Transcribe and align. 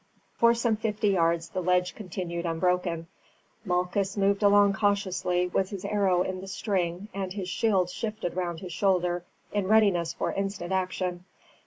For 0.35 0.55
some 0.55 0.77
fifty 0.77 1.09
yards 1.09 1.49
the 1.49 1.61
ledge 1.61 1.93
continued 1.93 2.43
unbroken. 2.43 3.05
Malchus 3.63 4.17
moved 4.17 4.41
along 4.41 4.73
cautiously, 4.73 5.45
with 5.49 5.69
his 5.69 5.85
arrow 5.85 6.23
in 6.23 6.41
the 6.41 6.47
string 6.47 7.07
and 7.13 7.31
his 7.31 7.47
shield 7.47 7.91
shifted 7.91 8.35
round 8.35 8.61
his 8.61 8.73
shoulder, 8.73 9.23
in 9.51 9.67
readiness 9.67 10.11
for 10.11 10.33
instant 10.33 10.71
action. 10.71 11.25